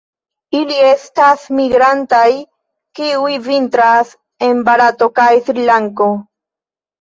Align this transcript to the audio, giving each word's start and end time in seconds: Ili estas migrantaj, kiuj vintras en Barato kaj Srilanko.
Ili 0.59 0.77
estas 0.91 1.43
migrantaj, 1.57 2.29
kiuj 3.01 3.35
vintras 3.49 4.15
en 4.49 4.65
Barato 4.71 5.11
kaj 5.21 5.29
Srilanko. 5.51 6.11